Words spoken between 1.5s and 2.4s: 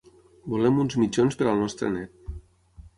al nostre net.